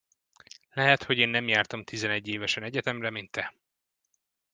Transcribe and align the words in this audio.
Lehet, 0.73 1.03
hogy 1.03 1.17
én 1.17 1.29
nem 1.29 1.47
jártam 1.47 1.83
tizenegy 1.83 2.27
évesen 2.27 2.63
egyetemre, 2.63 3.09
mint 3.09 3.31
te. 3.31 3.53